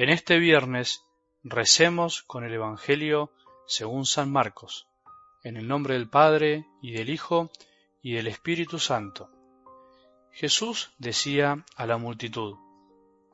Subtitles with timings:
[0.00, 1.04] En este viernes
[1.42, 3.32] recemos con el Evangelio
[3.66, 4.88] según San Marcos,
[5.44, 7.50] en el nombre del Padre y del Hijo
[8.00, 9.28] y del Espíritu Santo.
[10.32, 12.56] Jesús decía a la multitud,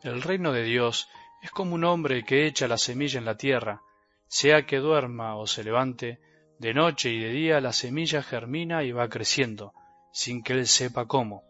[0.02, 1.08] El reino de Dios
[1.40, 3.82] es como un hombre que echa la semilla en la tierra,
[4.26, 6.18] sea que duerma o se levante,
[6.58, 9.72] de noche y de día la semilla germina y va creciendo,
[10.12, 11.44] sin que él sepa cómo.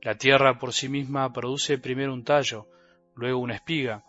[0.00, 2.68] La tierra por sí misma produce primero un tallo,
[3.16, 4.04] luego una espiga,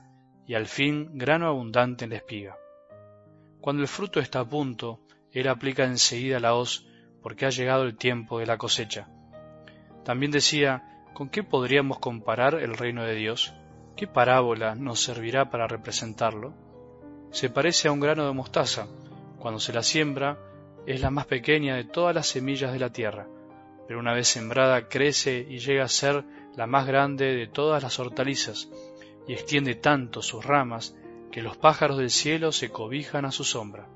[0.49, 2.57] y al fin grano abundante en la espiga.
[3.62, 4.99] Cuando el fruto está a punto,
[5.31, 6.88] él aplica enseguida la hoz,
[7.21, 9.07] porque ha llegado el tiempo de la cosecha.
[10.04, 13.54] También decía, ¿con qué podríamos comparar el reino de Dios?
[13.95, 16.55] ¿Qué parábola nos servirá para representarlo?
[17.29, 18.88] Se parece a un grano de mostaza.
[19.38, 20.40] Cuando se la siembra,
[20.88, 23.27] es la más pequeña de todas las semillas de la tierra,
[23.88, 27.99] pero una vez sembrada crece y llega a ser la más grande de todas las
[27.99, 28.68] hortalizas,
[29.30, 30.98] y extiende tanto sus ramas
[31.32, 33.88] que los pájaros del cielo se cobijan a su sombra.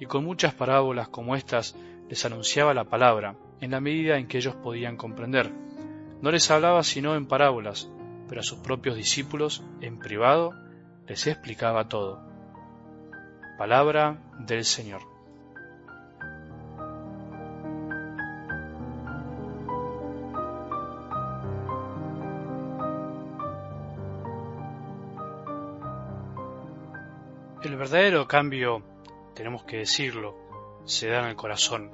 [0.00, 1.76] Y con muchas parábolas como estas
[2.08, 5.52] les anunciaba la palabra, en la medida en que ellos podían comprender.
[6.20, 7.88] No les hablaba sino en parábolas,
[8.28, 10.52] pero a sus propios discípulos, en privado,
[11.06, 12.20] les explicaba todo.
[13.58, 15.11] Palabra del Señor.
[27.82, 28.80] Verdadero cambio,
[29.34, 30.36] tenemos que decirlo,
[30.84, 31.90] se da en el corazón.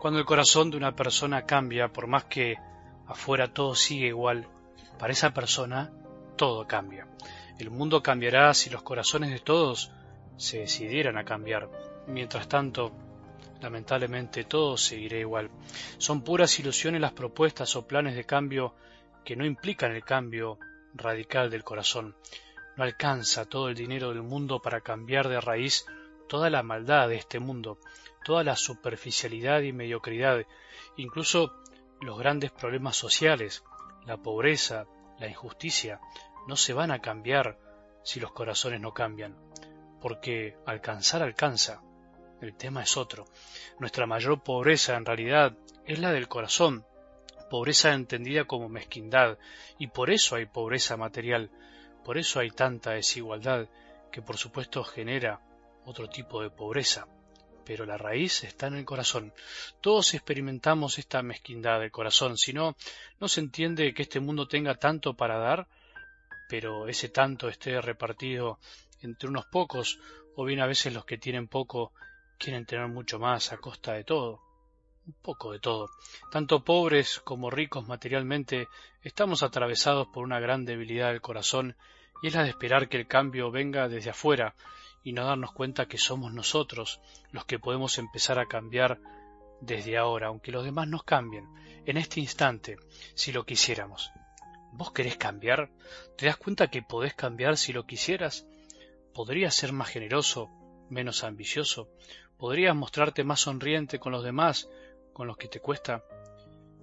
[0.00, 2.56] Cuando el corazón de una persona cambia, por más que
[3.06, 4.48] afuera todo sigue igual,
[4.98, 5.92] para esa persona
[6.34, 7.06] todo cambia.
[7.56, 9.92] El mundo cambiará si los corazones de todos
[10.36, 11.70] se decidieran a cambiar.
[12.08, 12.90] Mientras tanto,
[13.60, 15.50] lamentablemente todo seguirá igual.
[15.98, 18.74] Son puras ilusiones las propuestas o planes de cambio
[19.24, 20.58] que no implican el cambio
[20.94, 22.16] radical del corazón.
[22.78, 25.84] No alcanza todo el dinero del mundo para cambiar de raíz
[26.28, 27.78] toda la maldad de este mundo,
[28.24, 30.46] toda la superficialidad y mediocridad,
[30.96, 31.56] incluso
[32.00, 33.64] los grandes problemas sociales,
[34.06, 34.86] la pobreza,
[35.18, 36.00] la injusticia,
[36.46, 37.58] no se van a cambiar
[38.04, 39.36] si los corazones no cambian,
[40.00, 41.82] porque alcanzar alcanza.
[42.40, 43.24] El tema es otro.
[43.80, 46.86] Nuestra mayor pobreza en realidad es la del corazón,
[47.50, 49.36] pobreza entendida como mezquindad,
[49.78, 51.50] y por eso hay pobreza material,
[52.08, 53.68] por eso hay tanta desigualdad
[54.10, 55.42] que por supuesto genera
[55.84, 57.06] otro tipo de pobreza.
[57.66, 59.34] Pero la raíz está en el corazón.
[59.82, 62.76] Todos experimentamos esta mezquindad del corazón, si no,
[63.20, 65.68] no se entiende que este mundo tenga tanto para dar,
[66.48, 68.58] pero ese tanto esté repartido
[69.02, 70.00] entre unos pocos,
[70.34, 71.92] o bien a veces los que tienen poco
[72.38, 74.40] quieren tener mucho más a costa de todo
[75.08, 75.90] un poco de todo.
[76.30, 78.68] Tanto pobres como ricos materialmente,
[79.02, 81.76] estamos atravesados por una gran debilidad del corazón
[82.22, 84.54] y es la de esperar que el cambio venga desde afuera
[85.02, 89.00] y no darnos cuenta que somos nosotros los que podemos empezar a cambiar
[89.60, 91.46] desde ahora, aunque los demás nos cambien,
[91.86, 92.76] en este instante,
[93.14, 94.10] si lo quisiéramos.
[94.72, 95.70] ¿Vos querés cambiar?
[96.16, 98.46] ¿Te das cuenta que podés cambiar si lo quisieras?
[99.14, 100.50] ¿Podrías ser más generoso,
[100.90, 101.88] menos ambicioso?
[102.36, 104.68] ¿Podrías mostrarte más sonriente con los demás,
[105.12, 106.04] con los que te cuesta?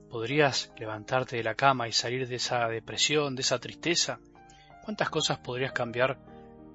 [0.10, 4.20] ¿Podrías levantarte de la cama y salir de esa depresión, de esa tristeza?
[4.86, 6.20] ¿Cuántas cosas podrías cambiar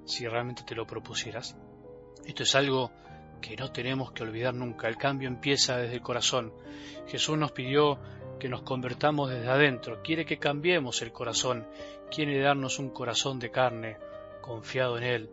[0.03, 1.55] si realmente te lo propusieras?
[2.25, 2.91] Esto es algo
[3.39, 4.89] que no tenemos que olvidar nunca.
[4.89, 6.53] El cambio empieza desde el corazón.
[7.07, 7.99] Jesús nos pidió
[8.37, 10.01] que nos convertamos desde adentro.
[10.03, 11.65] Quiere que cambiemos el corazón.
[12.13, 13.95] Quiere darnos un corazón de carne,
[14.41, 15.29] confiado en Él.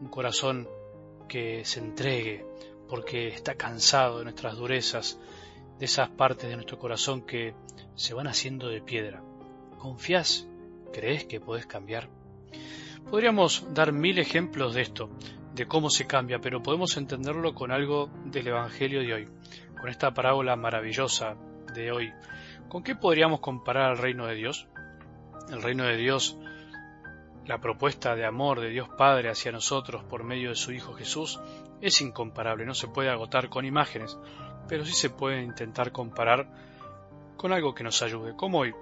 [0.00, 0.66] Un corazón
[1.28, 2.46] que se entregue
[2.88, 5.18] porque está cansado de nuestras durezas,
[5.78, 7.54] de esas partes de nuestro corazón que
[7.94, 9.22] se van haciendo de piedra.
[9.76, 10.48] ¿Confías?
[10.92, 12.08] ¿Crees que puedes cambiar?
[13.10, 15.10] Podríamos dar mil ejemplos de esto,
[15.54, 19.28] de cómo se cambia, pero podemos entenderlo con algo del Evangelio de hoy,
[19.80, 21.36] con esta parábola maravillosa
[21.72, 22.12] de hoy.
[22.68, 24.66] ¿Con qué podríamos comparar al reino de Dios?
[25.50, 26.36] El reino de Dios,
[27.46, 31.40] la propuesta de amor de Dios Padre hacia nosotros por medio de su Hijo Jesús,
[31.80, 34.18] es incomparable, no se puede agotar con imágenes,
[34.68, 36.50] pero sí se puede intentar comparar
[37.36, 38.74] con algo que nos ayude, como hoy,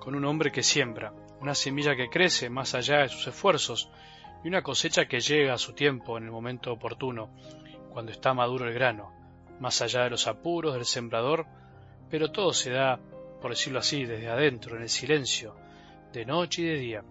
[0.00, 3.90] con un hombre que siembra, una semilla que crece más allá de sus esfuerzos
[4.44, 7.30] y una cosecha que llega a su tiempo en el momento oportuno,
[7.90, 9.12] cuando está maduro el grano,
[9.60, 11.46] más allá de los apuros del sembrador,
[12.10, 12.98] pero todo se da,
[13.40, 15.56] por decirlo así, desde adentro, en el silencio,
[16.12, 17.04] de noche y de día.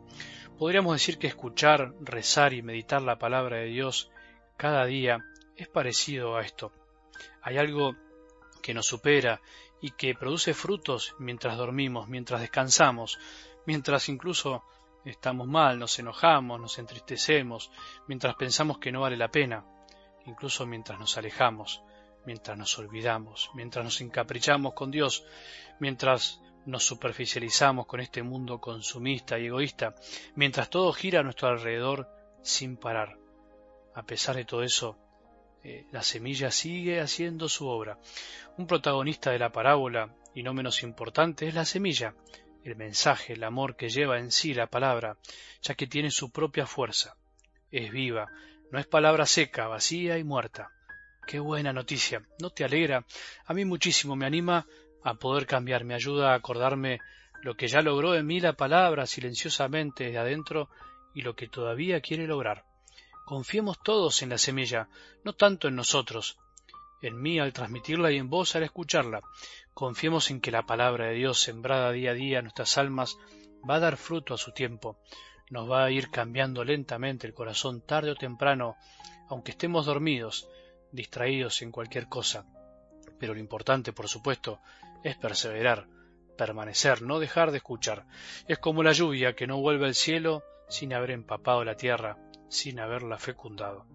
[0.58, 4.10] Podríamos decir que escuchar, rezar y meditar la palabra de Dios
[4.58, 5.26] cada día
[5.58, 6.72] es parecido a esto.
[7.42, 7.96] Hay algo
[8.62, 9.42] que nos supera
[9.82, 13.20] y que produce frutos mientras dormimos, mientras descansamos,
[13.66, 14.64] mientras incluso
[15.04, 17.72] estamos mal, nos enojamos, nos entristecemos,
[18.08, 19.66] mientras pensamos que no vale la pena,
[20.26, 21.84] incluso mientras nos alejamos,
[22.26, 25.26] mientras nos olvidamos, mientras nos encaprichamos con Dios,
[25.80, 29.96] mientras nos superficializamos con este mundo consumista y egoísta,
[30.36, 32.10] mientras todo gira a nuestro alrededor
[32.42, 33.18] sin parar.
[33.94, 34.98] A pesar de todo eso,
[35.64, 38.00] eh, la semilla sigue haciendo su obra.
[38.58, 42.14] Un protagonista de la parábola, y no menos importante, es la semilla,
[42.66, 45.18] el mensaje, el amor que lleva en sí la palabra,
[45.62, 47.16] ya que tiene su propia fuerza.
[47.72, 48.28] Es viva,
[48.72, 50.72] no es palabra seca, vacía y muerta.
[51.28, 52.24] Qué buena noticia.
[52.40, 53.06] ¿No te alegra?
[53.46, 54.66] A mí muchísimo me anima
[55.04, 57.00] a poder cambiar, me ayuda a acordarme
[57.44, 60.70] lo que ya logró en mí la palabra silenciosamente de adentro
[61.14, 62.66] y lo que todavía quiere lograr.
[63.26, 64.90] Confiemos todos en la semilla,
[65.24, 66.38] no tanto en nosotros,
[67.02, 69.22] en mí al transmitirla y en vos al escucharla.
[69.76, 73.18] Confiemos en que la palabra de Dios sembrada día a día en nuestras almas
[73.70, 74.98] va a dar fruto a su tiempo,
[75.50, 78.78] nos va a ir cambiando lentamente el corazón tarde o temprano,
[79.28, 80.48] aunque estemos dormidos,
[80.94, 82.46] distraídos en cualquier cosa.
[83.20, 84.62] Pero lo importante, por supuesto,
[85.04, 85.90] es perseverar,
[86.38, 88.06] permanecer, no dejar de escuchar.
[88.48, 92.18] Es como la lluvia que no vuelve al cielo sin haber empapado la tierra,
[92.48, 93.86] sin haberla fecundado.